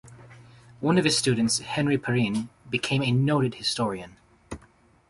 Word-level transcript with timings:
One 0.79 0.97
of 0.97 1.05
his 1.05 1.15
students, 1.15 1.59
Henri 1.59 1.95
Pirenne, 1.95 2.49
became 2.71 3.03
a 3.03 3.11
noted 3.11 3.53
historian. 3.53 4.17